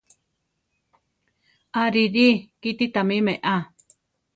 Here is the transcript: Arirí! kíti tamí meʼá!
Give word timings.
Arirí! 1.81 2.27
kíti 2.61 2.85
tamí 2.93 3.17
meʼá! 3.25 3.55